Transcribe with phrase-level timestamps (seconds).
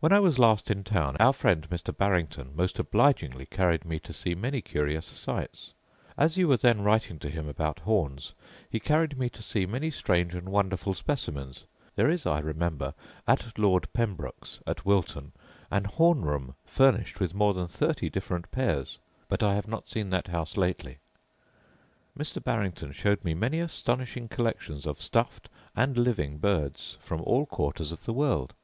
[0.00, 1.94] When I was last in town our friend Mr.
[1.94, 5.74] Barrington most obligingly carried me to see many curious sights.
[6.16, 8.32] As you were then writing to him about horns,
[8.70, 11.64] he carried me to see many strange and wonderful specimens.
[11.96, 12.94] There is, I remember,
[13.28, 15.32] at Lord Pembroke's, at Wilton,
[15.70, 20.08] an horn room furnished with more than thirty different pairs; but I have not seen
[20.08, 20.96] that house lately.
[22.18, 22.42] Mr.
[22.42, 28.06] Barrington showed me many astonishing collections of stuffed and living birds from all quarters of
[28.06, 28.54] the world.